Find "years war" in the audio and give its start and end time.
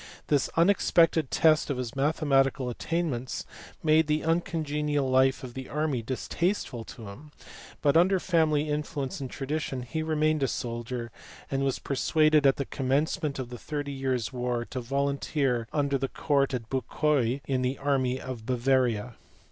13.93-14.65